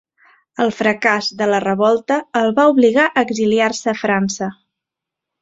[0.63, 4.51] El fracàs de la revolta el va obligar a exiliar-se a França.